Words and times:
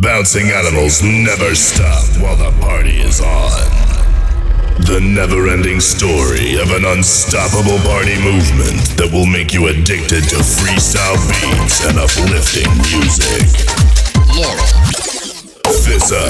Bouncing 0.00 0.46
animals 0.52 1.02
never 1.02 1.56
stop 1.56 2.06
while 2.22 2.36
the 2.36 2.54
party 2.60 3.02
is 3.02 3.20
on. 3.20 3.66
The 4.86 5.02
never 5.02 5.48
ending 5.50 5.80
story 5.80 6.54
of 6.54 6.70
an 6.70 6.84
unstoppable 6.84 7.82
party 7.82 8.14
movement 8.22 8.94
that 8.94 9.10
will 9.10 9.26
make 9.26 9.52
you 9.52 9.66
addicted 9.66 10.22
to 10.30 10.38
freestyle 10.38 11.18
beats 11.42 11.82
and 11.82 11.98
uplifting 11.98 12.70
music. 12.86 13.42
Fissa, 15.82 16.22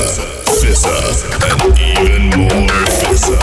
Fissa, 0.64 0.96
and 1.52 1.76
even 1.76 2.24
more 2.40 2.88
Fissa. 3.04 3.36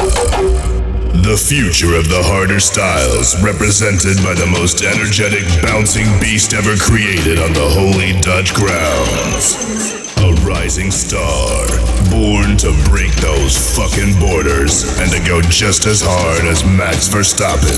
The 1.22 1.38
future 1.38 1.94
of 1.94 2.10
the 2.10 2.24
harder 2.26 2.60
styles, 2.60 3.38
represented 3.44 4.18
by 4.26 4.34
the 4.34 4.50
most 4.50 4.82
energetic 4.82 5.46
bouncing 5.62 6.10
beast 6.20 6.56
ever 6.56 6.76
created 6.78 7.38
on 7.38 7.54
the 7.54 7.70
holy 7.70 8.20
Dutch 8.22 8.56
grounds. 8.56 10.05
A 10.26 10.34
rising 10.42 10.90
star, 10.90 11.68
born 12.10 12.58
to 12.58 12.74
break 12.90 13.14
those 13.22 13.78
fucking 13.78 14.20
borders 14.20 14.82
and 14.98 15.12
to 15.12 15.20
go 15.20 15.40
just 15.40 15.86
as 15.86 16.02
hard 16.02 16.46
as 16.46 16.66
Max 16.66 17.08
Verstappen. 17.08 17.78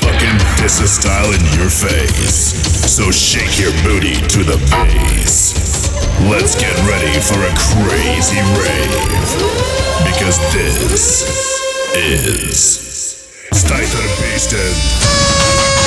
Fucking 0.00 0.38
Fissastyle 0.56 1.36
in 1.36 1.44
your 1.60 1.68
face. 1.68 2.56
So 2.88 3.10
shake 3.10 3.60
your 3.60 3.72
booty 3.84 4.14
to 4.32 4.44
the 4.44 4.56
bass. 4.72 5.52
Let's 6.30 6.54
get 6.56 6.72
ready 6.88 7.20
for 7.20 7.44
a 7.44 7.52
crazy 7.60 8.40
rave. 8.56 8.96
Because 10.08 10.40
this 10.56 11.28
is 11.98 13.28
Stijter 13.52 14.08
Beesten. 14.22 15.79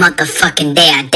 Motherfucking 0.00 0.74
day, 0.74 0.88
day, 0.88 1.09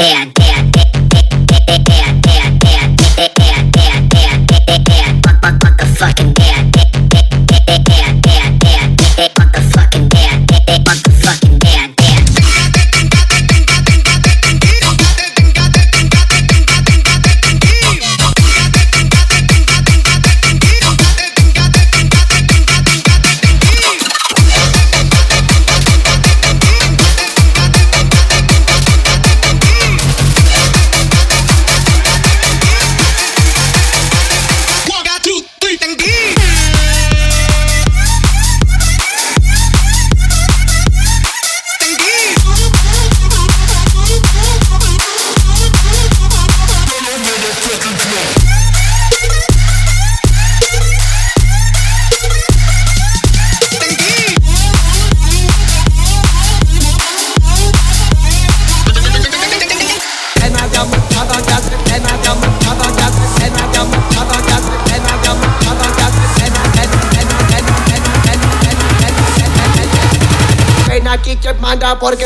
manda 71.59 71.95
porque... 71.95 72.25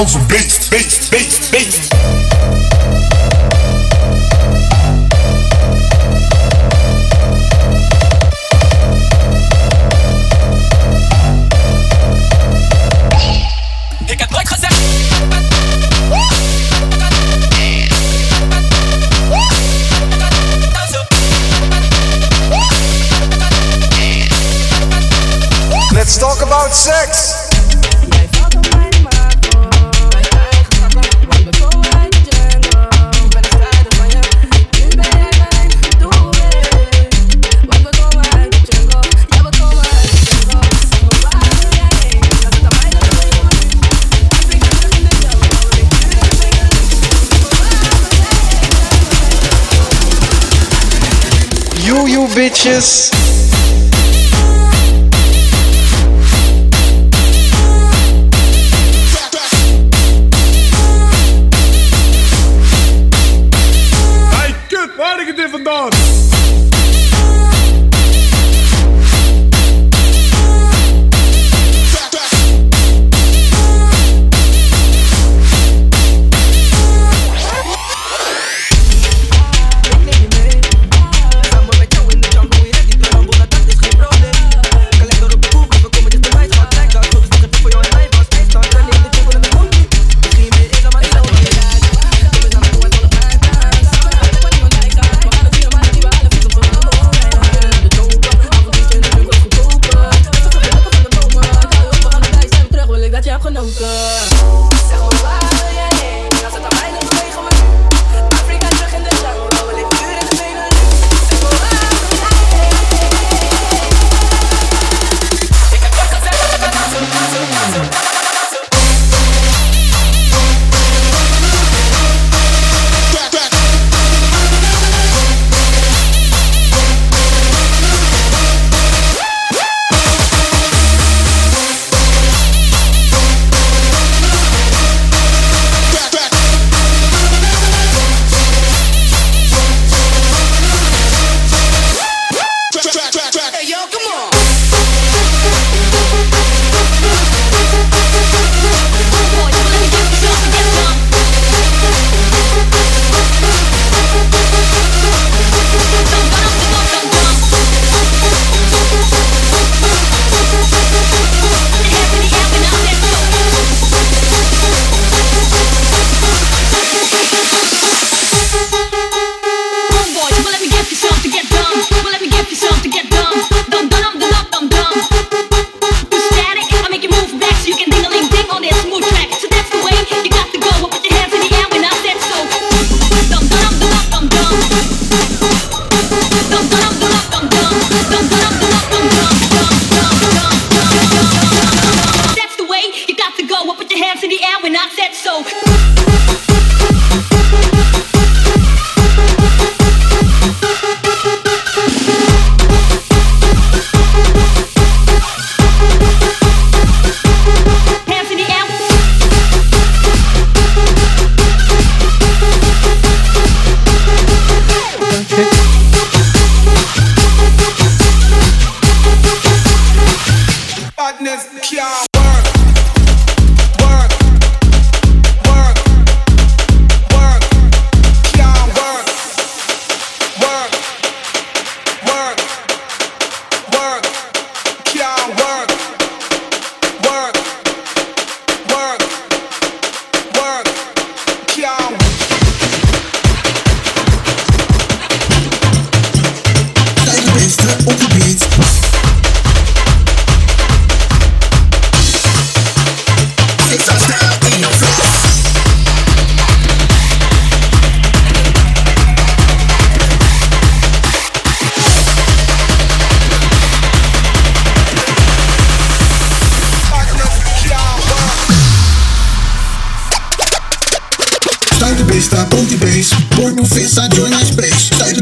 house 0.00 0.16
based, 0.28 0.70
based. 0.70 1.09
conscious. 52.62 53.29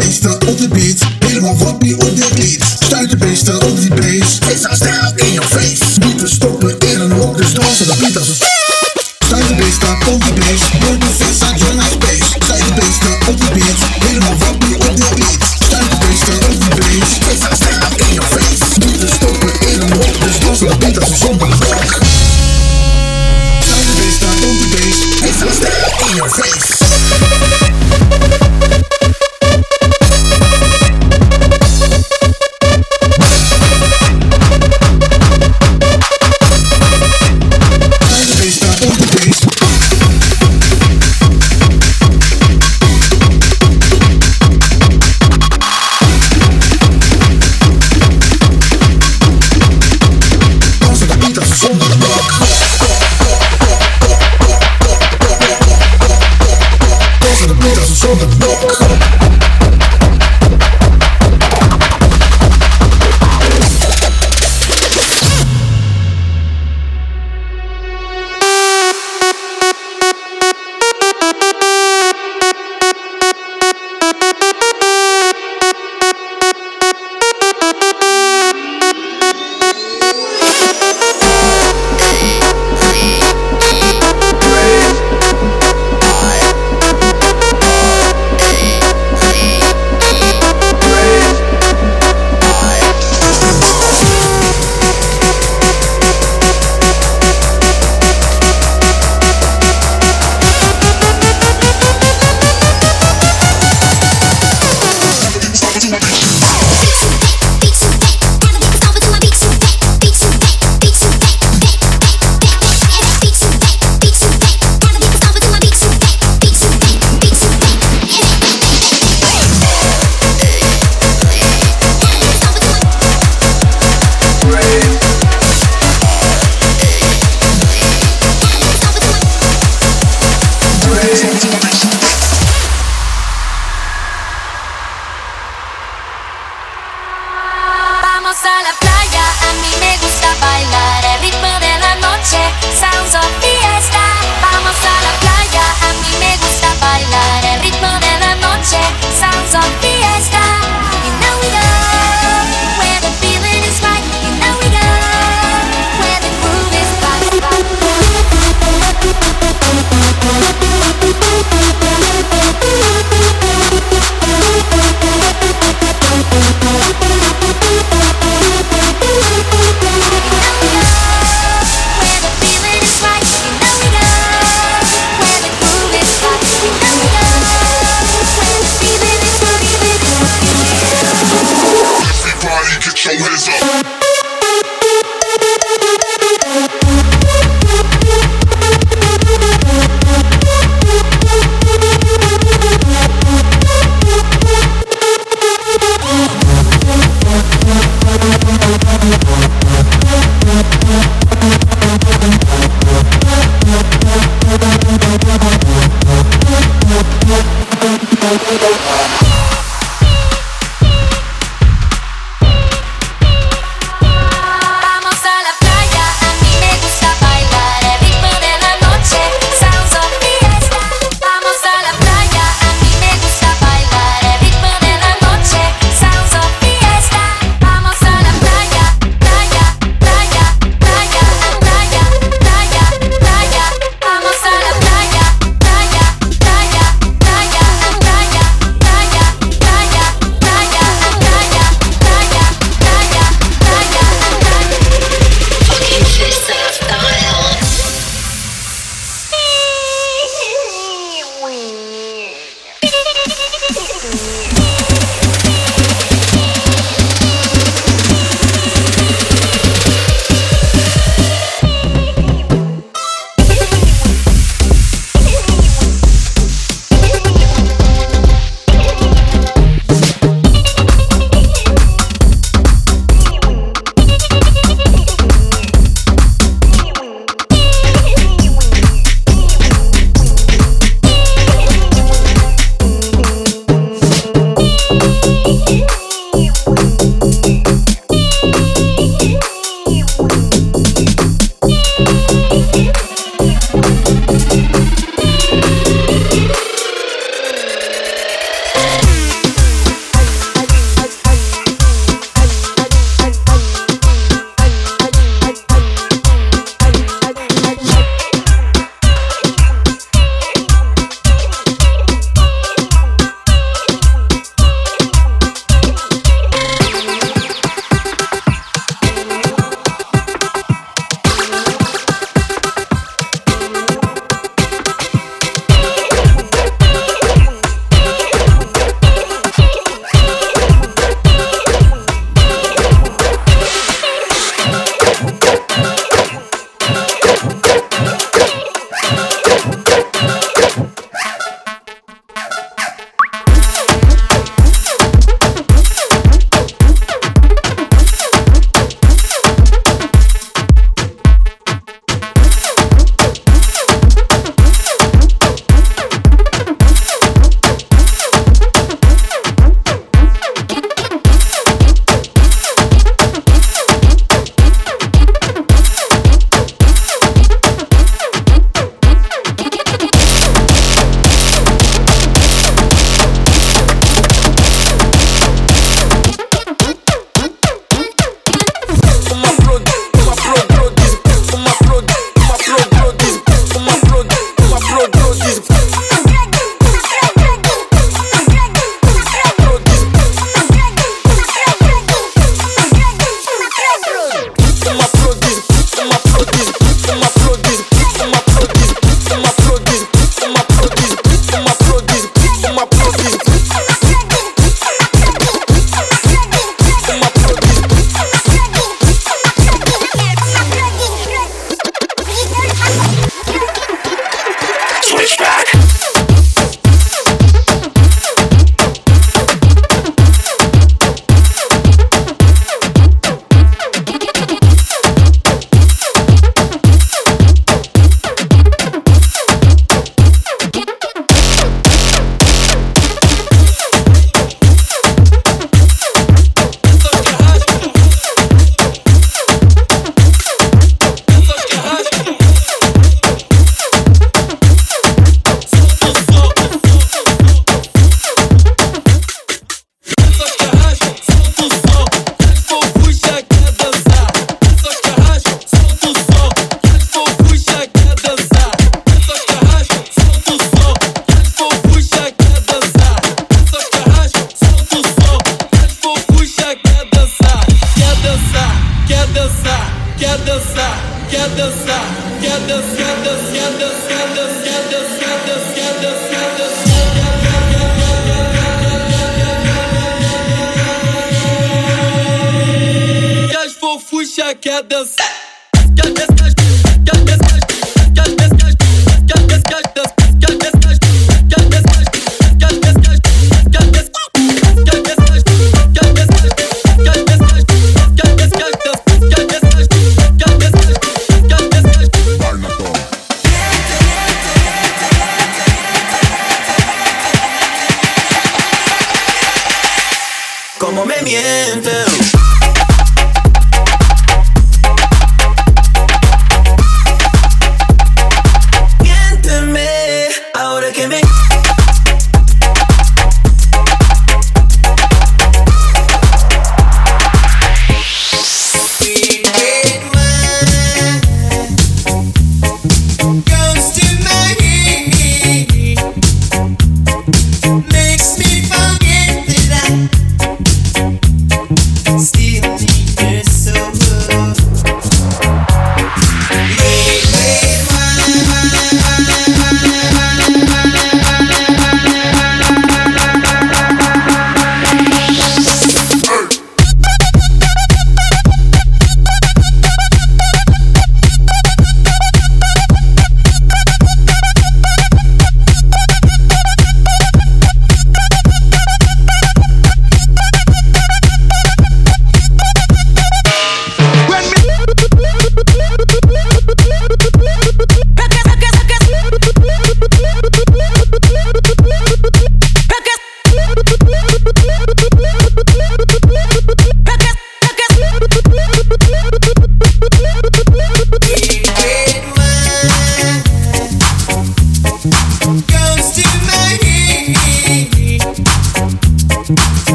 beste 0.00 0.28
op 0.28 0.58
de 0.58 0.68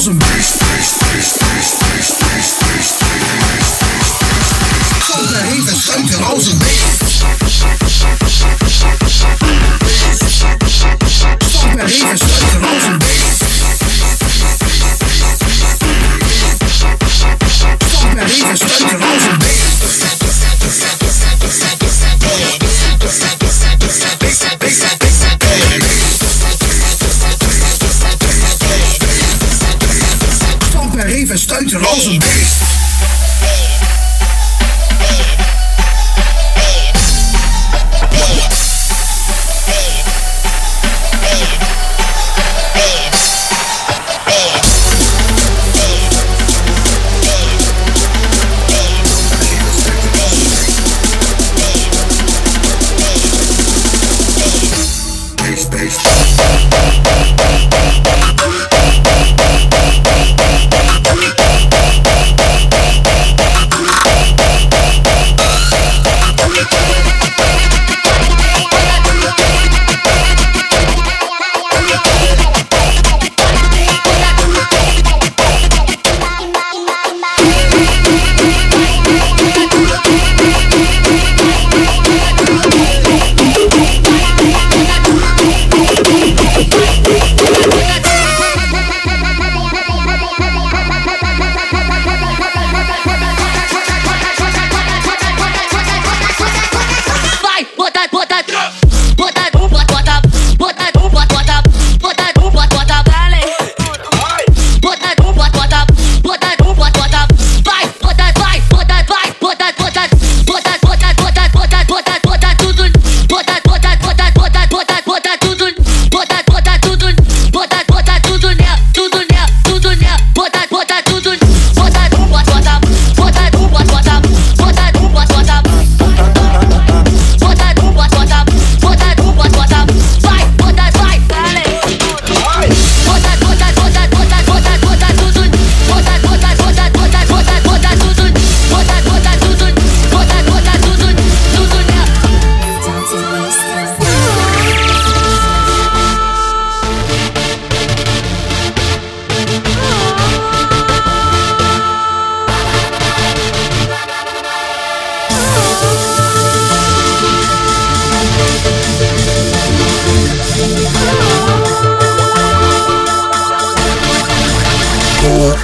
stuiten 0.00 0.35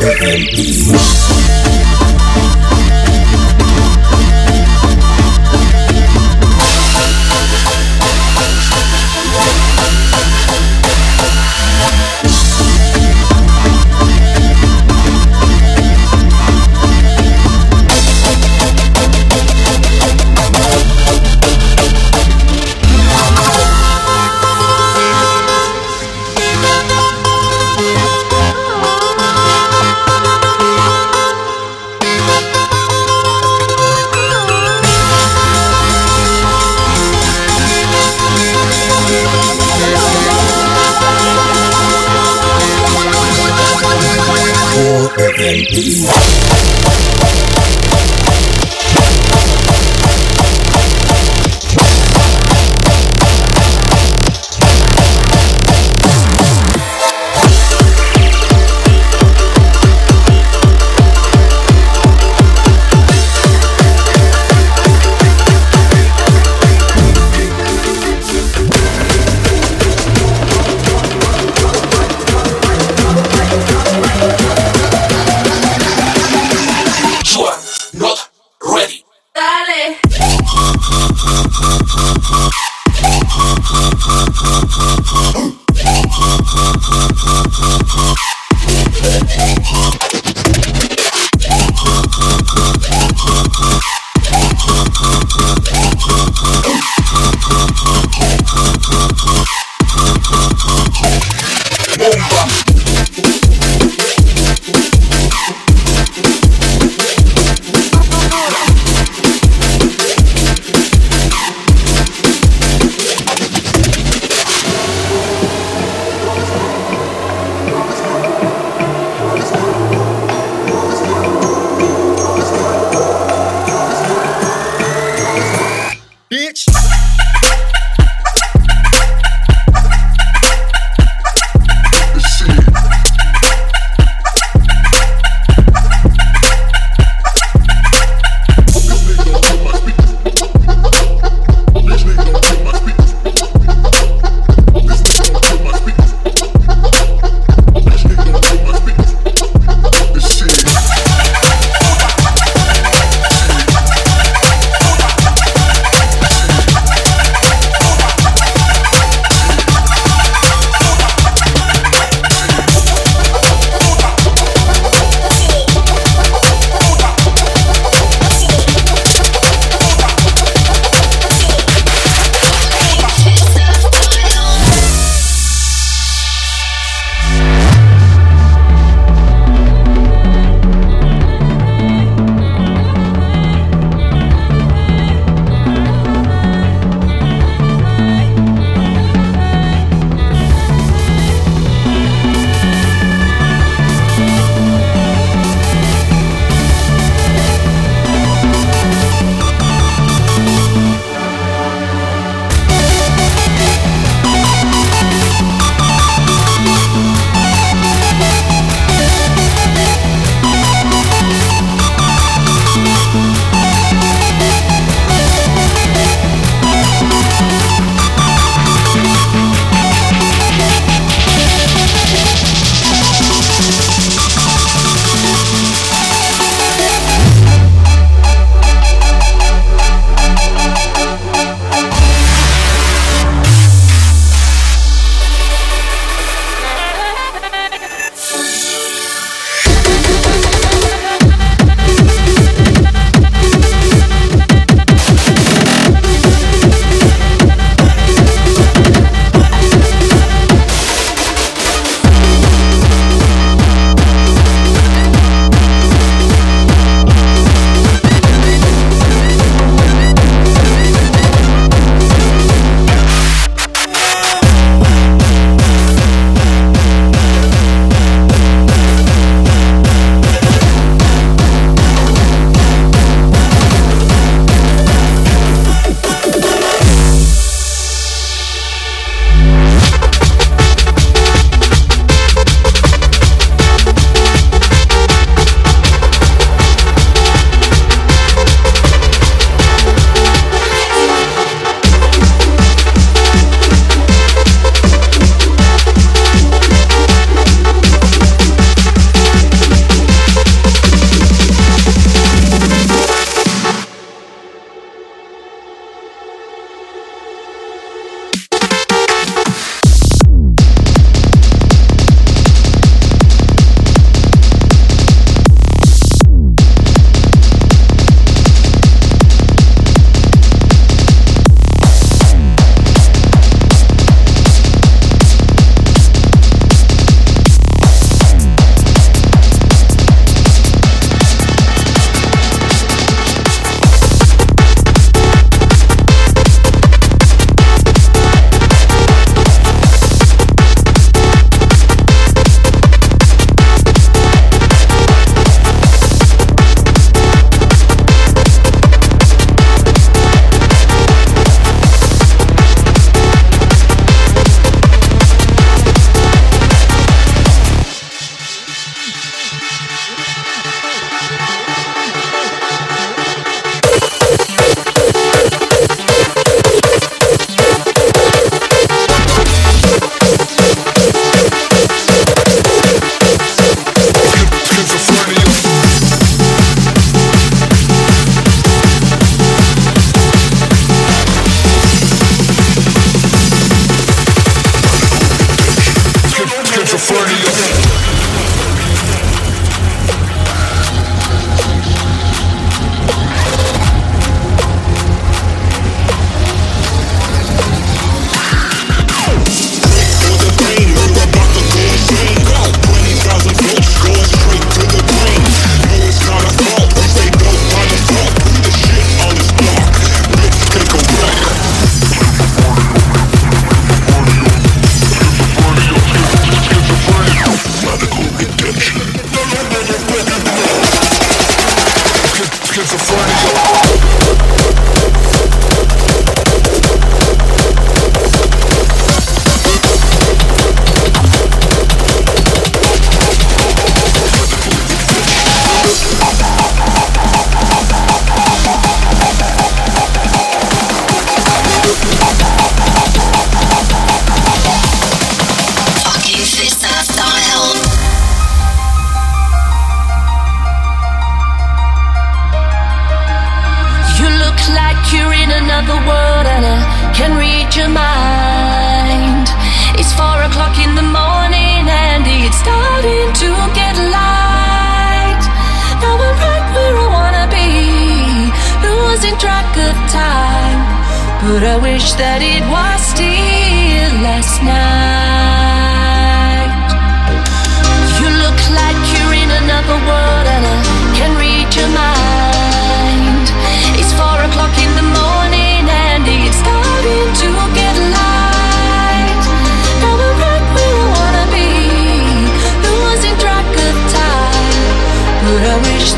Africa 0.04 0.24
and 0.24 0.42
East. 0.58 1.31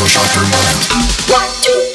electroshock 0.07 0.35
your 0.35 0.45
mind. 0.51 0.79
Electroshock. 0.87 1.33
One, 1.33 1.51
two, 1.63 1.86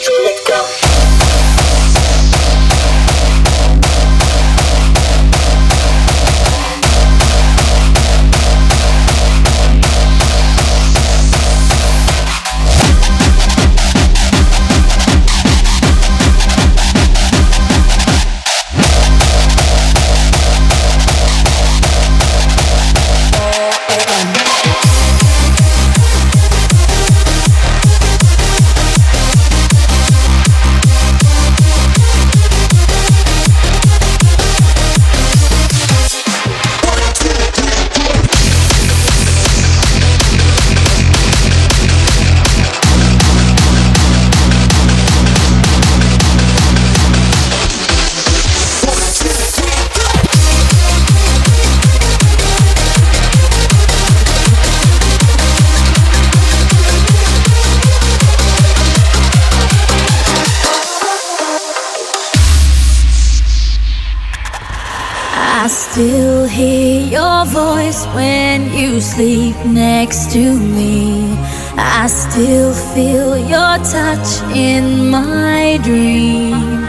when 68.14 68.74
you 68.74 68.99
sleep 68.99 69.55
next 69.66 70.32
to 70.34 70.59
me. 70.59 71.34
I 71.78 72.07
still 72.07 72.74
feel 72.93 73.38
your 73.38 73.78
touch 73.95 74.30
in 74.55 75.09
my 75.09 75.80
dream. 75.84 76.82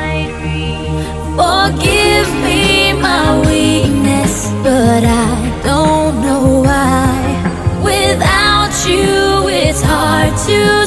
Forgive 1.36 2.28
me 2.46 2.92
my 2.94 3.40
weakness, 3.46 4.50
but 4.62 5.04
I 5.04 5.60
don't 5.64 6.20
know 6.22 6.62
why. 6.68 7.12
Without 7.82 8.74
you, 8.86 9.48
it's 9.48 9.82
hard 9.82 10.36
to 10.48 10.86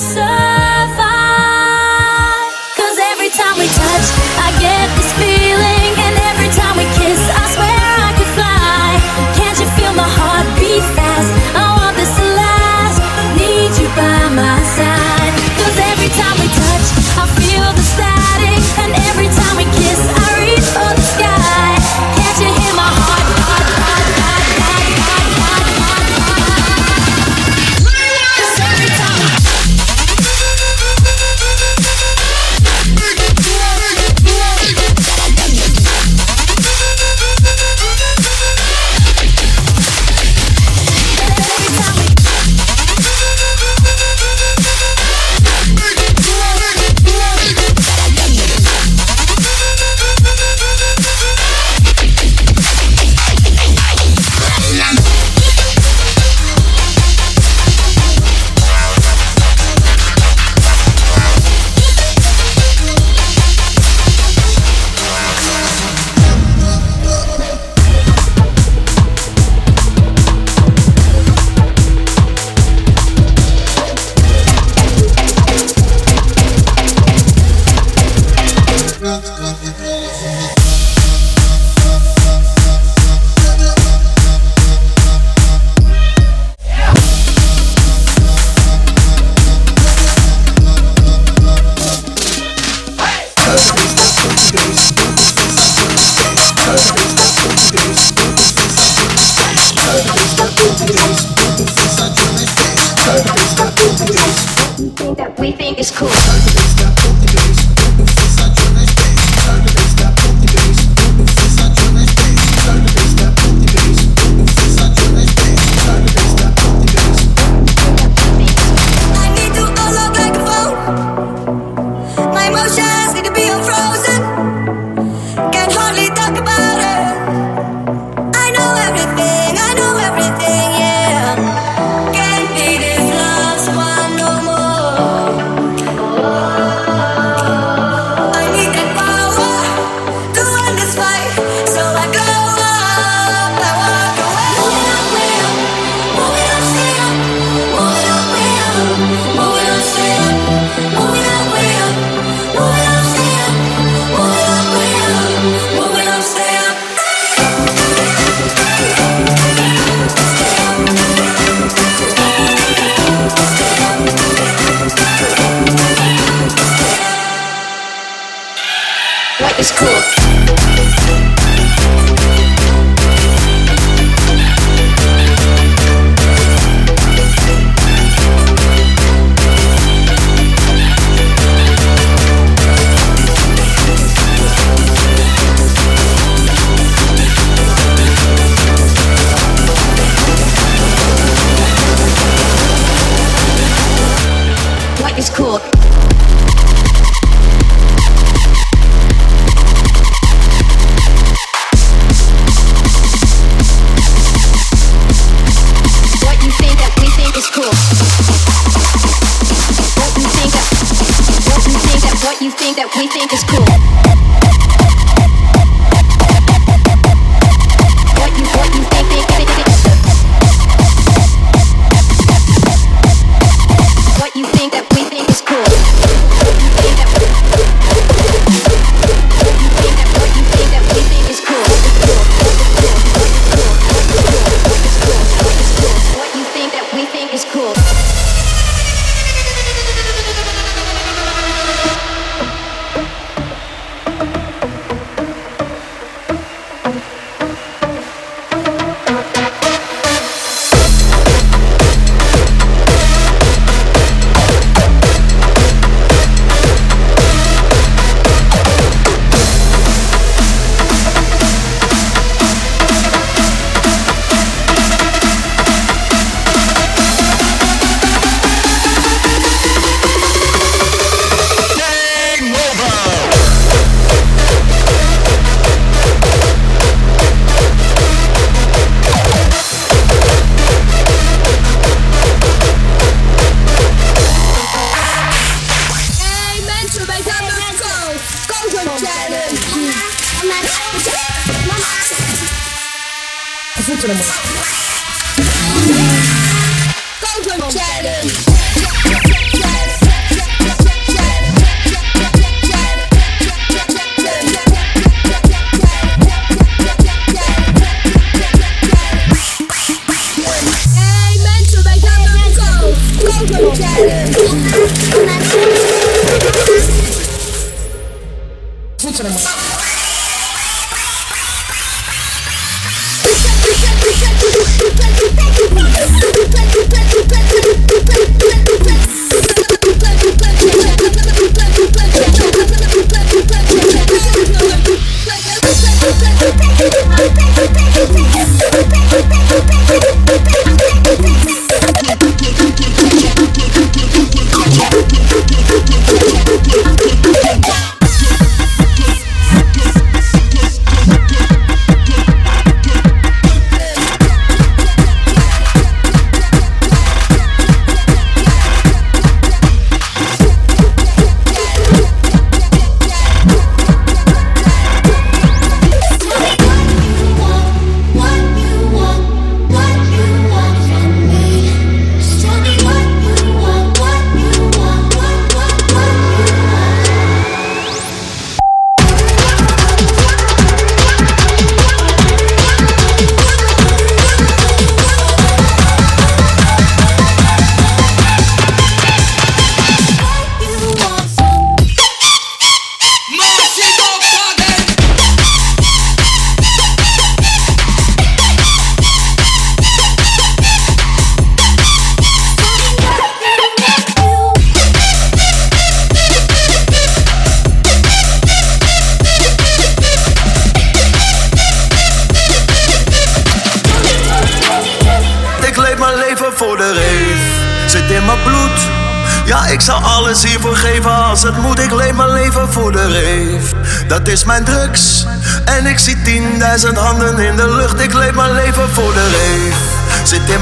that 212.85 212.95
we 212.97 213.07
think 213.07 213.33
is 213.33 213.43
cool. 213.43 213.94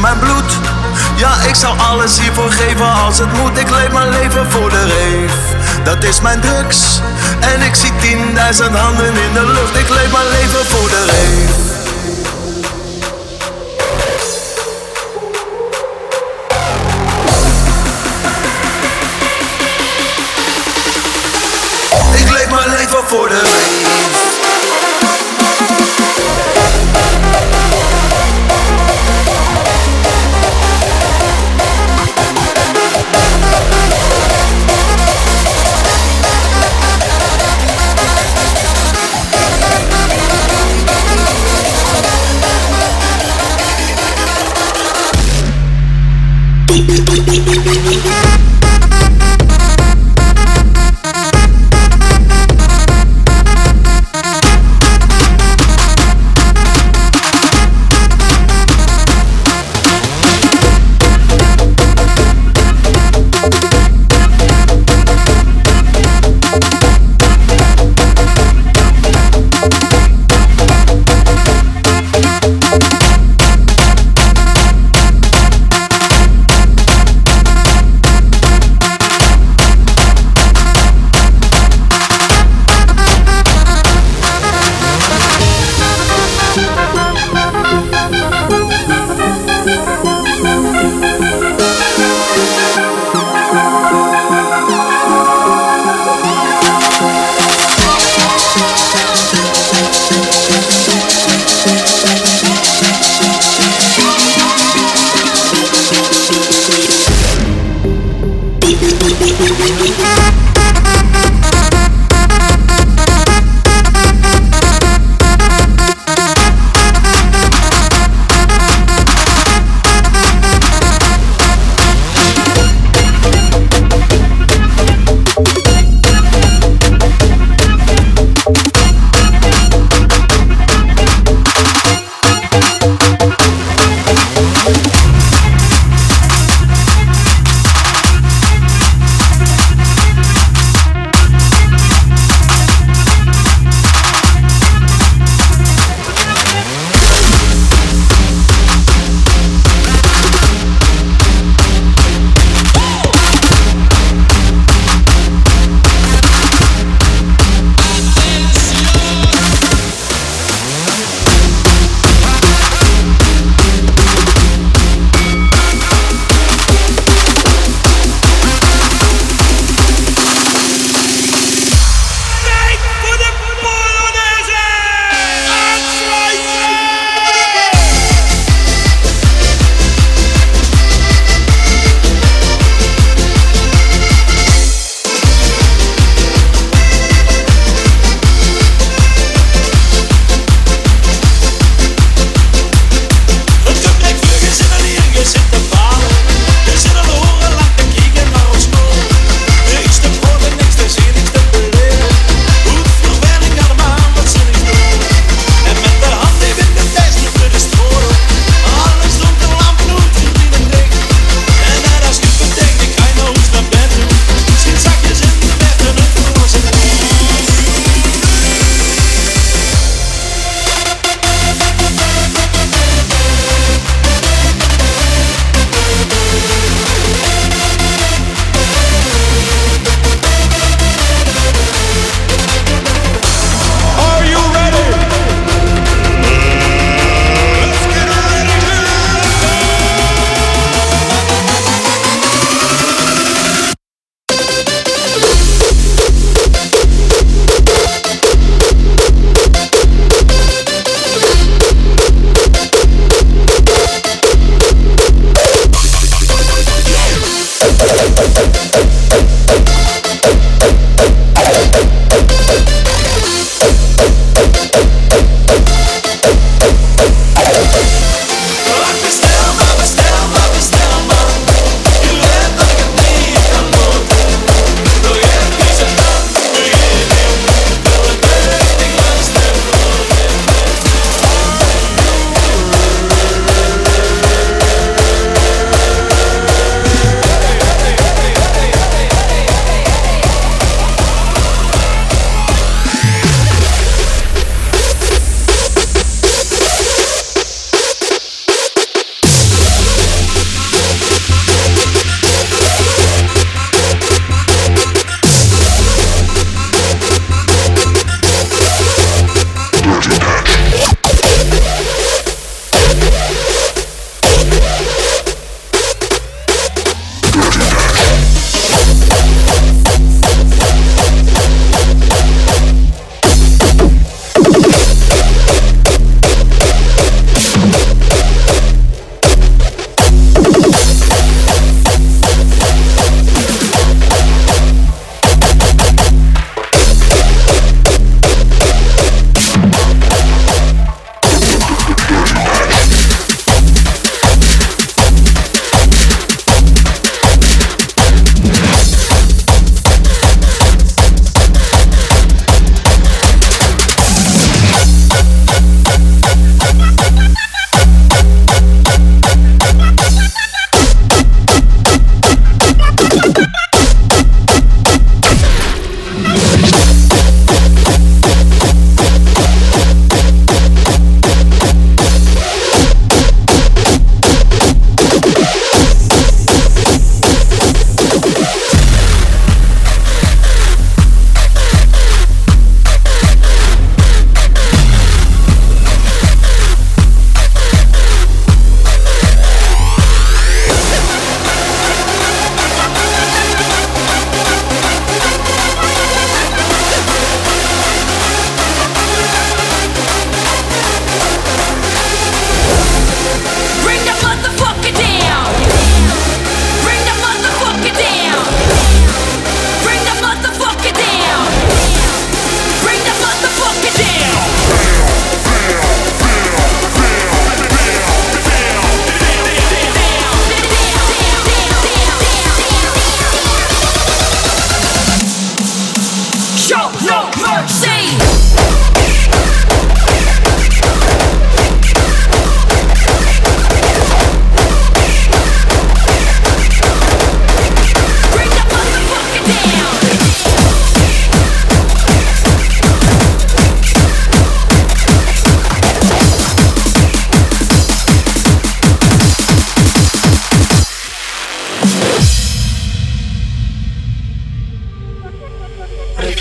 mijn 0.04 0.20
bloed. 0.20 0.52
Ja, 1.16 1.42
ik 1.48 1.56
zou 1.56 1.80
alles 1.80 2.20
hiervoor 2.20 2.52
geven 2.52 2.94
als 2.94 3.18
het 3.20 3.34
moet. 3.34 3.58
Ik 3.58 3.70
leef 3.70 3.92
mijn 3.92 4.10
leven 4.10 4.52
voor 4.52 4.70
de 4.70 4.84
reef. 4.84 5.34
Dat 5.84 6.04
is 6.04 6.22
mijn 6.22 6.40
drugs. 6.40 7.00
En 7.40 7.62
ik 7.62 7.76
zie 7.76 7.92
10.000 7.92 8.72
handen 8.72 9.06
in 9.06 9.34
de 9.34 9.46
lucht. 9.46 9.76
Ik 9.76 9.90
leef 9.90 10.12
mijn 10.12 10.28
leven 10.28 10.66
voor 10.66 10.90
de 10.90 11.06
reef. 11.06 11.73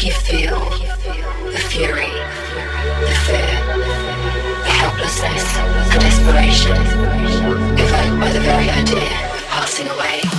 You 0.03 0.11
feel 0.11 0.59
the 0.59 1.63
fury, 1.71 2.11
the 3.07 3.15
fear, 3.25 3.47
the 4.65 4.69
helplessness, 4.69 5.45
the 5.93 6.01
desperation 6.01 6.77
evoked 7.79 8.21
by 8.21 8.33
the 8.33 8.41
very 8.41 8.69
idea 8.69 9.31
of 9.33 9.47
passing 9.47 9.87
away. 9.87 10.32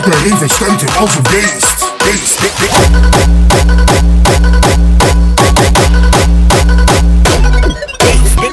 want 0.00 0.14
mijn 0.14 0.28
leven 0.32 0.48
stuiten 0.48 0.88
beast. 1.22 1.22
beast. 1.22 2.40
beast. 2.40 2.58
beast. 2.58 2.58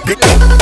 beast. 0.06 0.55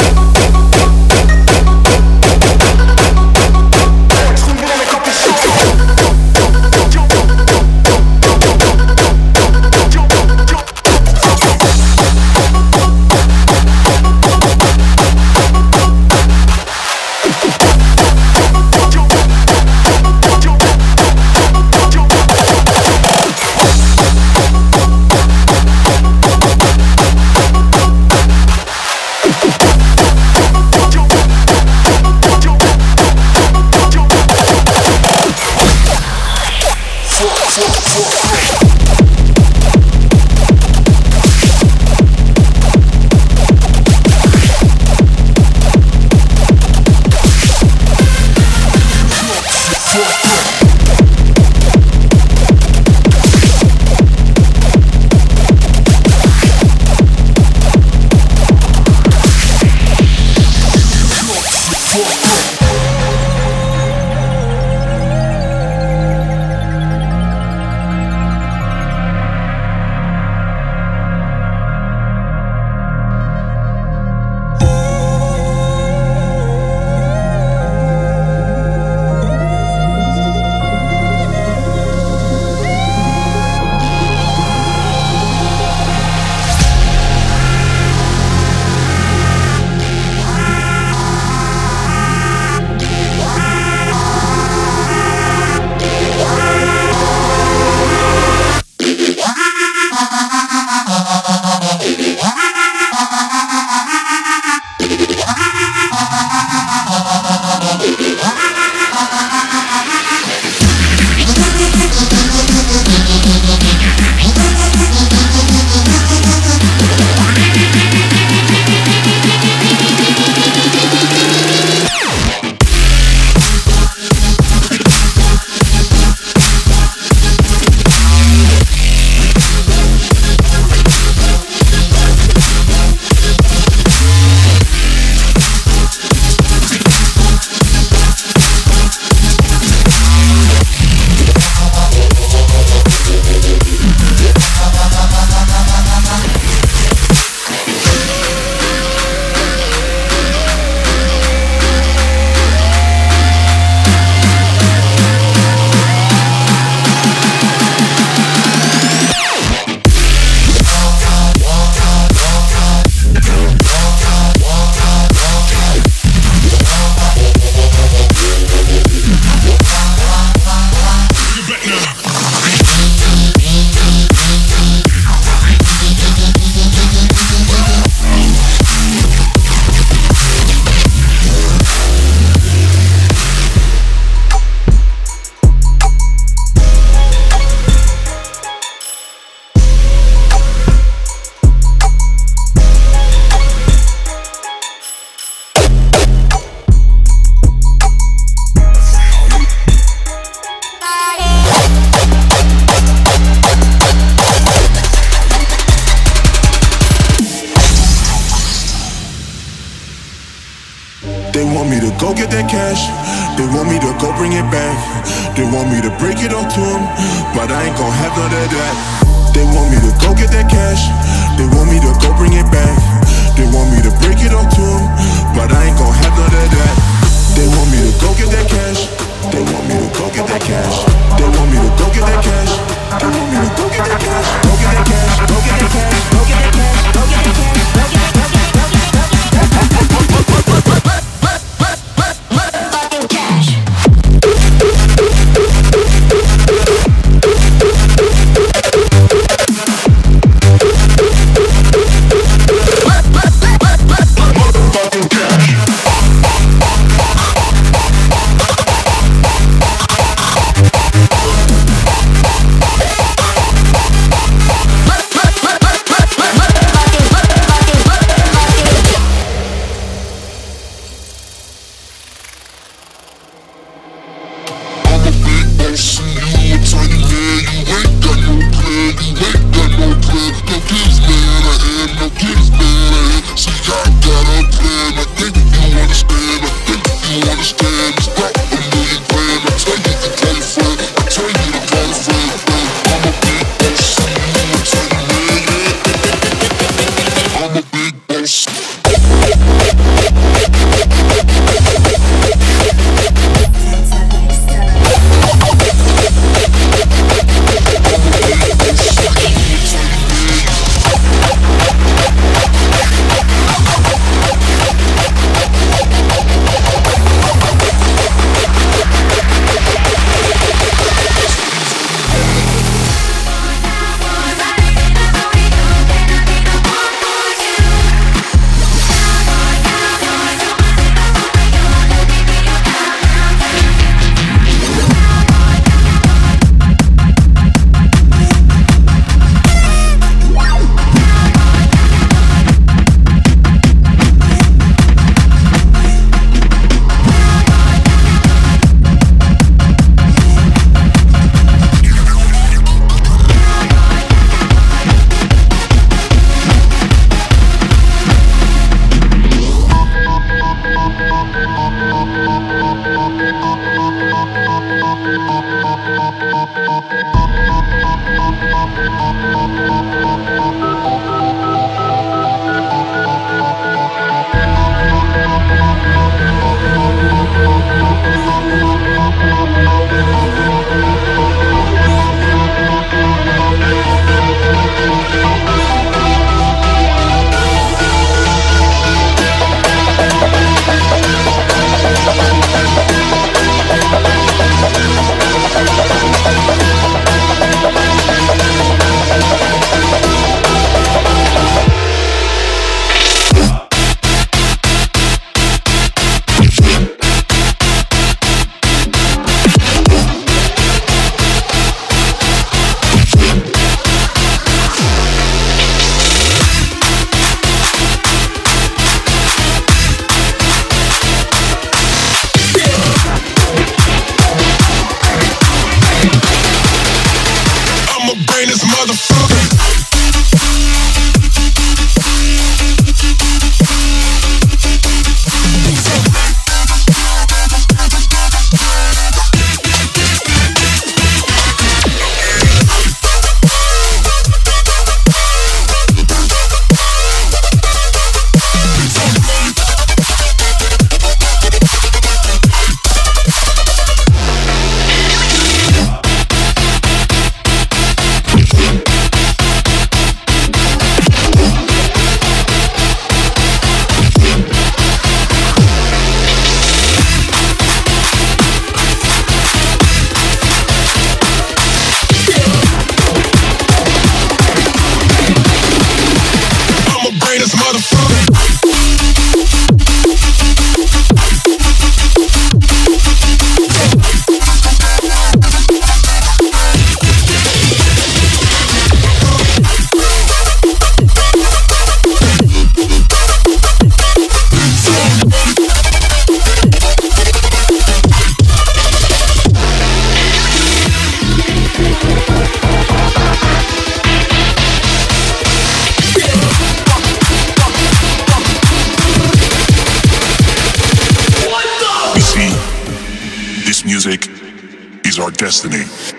destiny. 515.43 516.12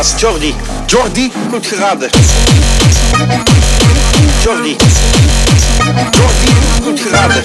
Jordi. 0.00 0.54
Jordi? 0.86 1.30
Goed 1.50 1.66
geraden. 1.66 2.10
Jordi. 4.42 4.76
Jordi? 6.10 6.52
Goed 6.84 7.02
geraden. 7.02 7.42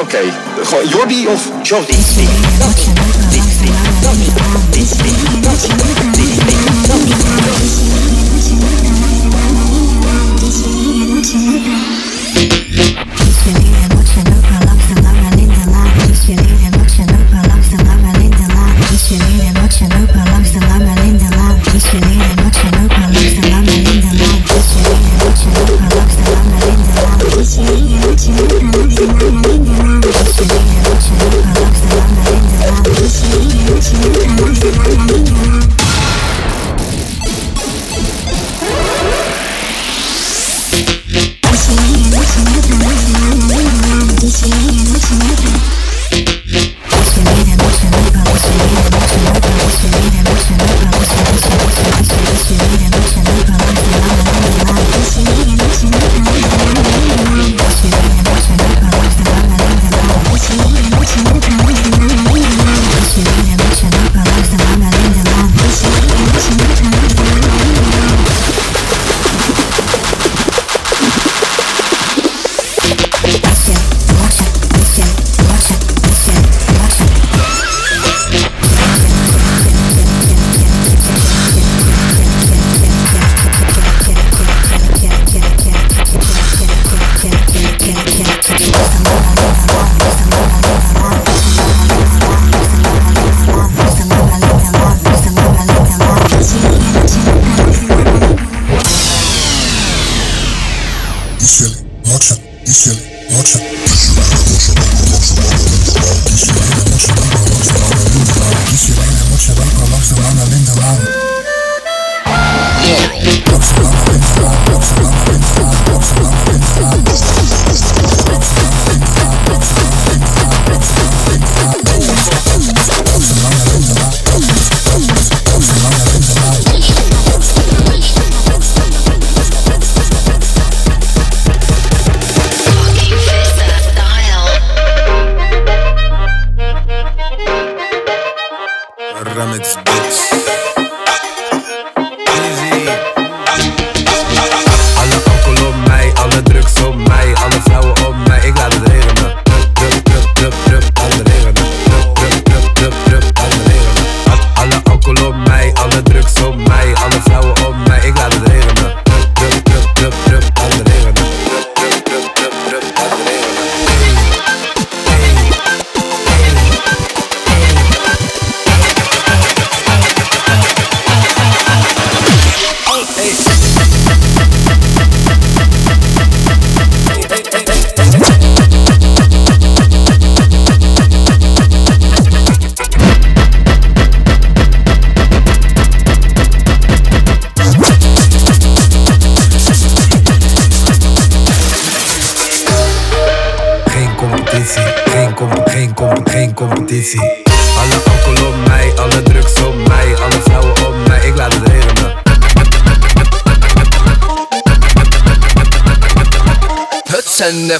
Oké, 0.00 0.18
Jordi 0.90 1.28
of 1.28 1.40
Jordi? 1.62 1.92
Jordi. 1.92 2.28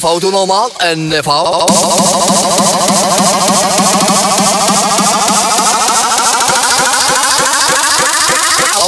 foto 0.05 0.31
normaal 0.31 0.71
en 0.79 1.13
eh, 1.13 1.23
de. 1.23 1.67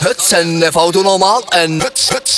Huts 0.05 0.32
en 0.32 0.62
eh, 0.62 0.72
foto 0.72 1.02
normaal 1.02 1.44
en 1.51 1.80
huts, 1.80 2.10
huts. 2.10 2.36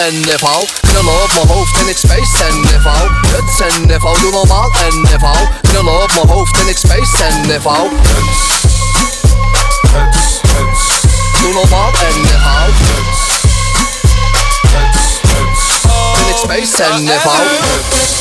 en 0.00 0.22
FH 0.38 0.48
Knullen 0.80 1.22
op 1.22 1.30
mijn 1.34 1.48
hoofd 1.48 1.76
en 1.78 1.88
ik 1.88 1.96
space 1.96 2.44
en 2.44 2.80
FH 2.80 2.88
Huts 3.32 3.60
en 3.60 4.00
FH, 4.00 4.20
doe 4.20 4.30
normaal 4.30 4.72
en 4.84 5.06
FH 5.20 5.28
Knullen 5.62 6.02
op 6.02 6.12
mijn 6.14 6.28
hoofd 6.28 6.60
en 6.60 6.68
ik 6.68 6.76
space 6.76 7.24
en 7.24 7.60
FH 7.60 7.68
Huts. 8.12 8.60
Doe 11.40 11.52
normaal 11.52 11.90
en 11.92 12.26
FH 12.26 12.66
Huts. 12.66 13.18
En 16.18 16.28
ik 16.28 16.36
space 16.36 16.82
en 16.82 17.20
FH 17.20 17.28
Huts. 17.38 18.18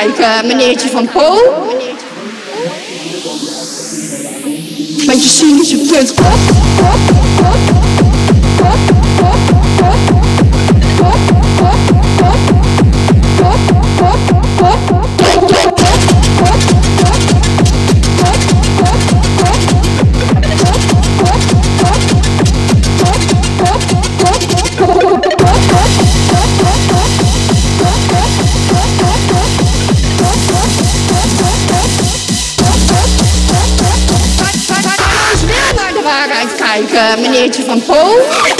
uit 0.00 0.18
uh, 0.18 0.38
eh, 0.38 0.44
meneertje 0.44 0.88
van 0.88 1.08
Po. 1.08 1.38
Want 5.06 5.22
je 5.22 5.28
ziet 5.28 5.30
cynische 5.30 5.76
punt 5.76 6.10
op, 6.10 6.18
op. 6.80 7.29
meneertje 36.92 37.64
van 37.64 37.82
Po. 37.82 38.59